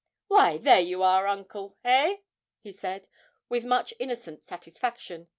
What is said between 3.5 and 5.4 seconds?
much innocent satisfaction.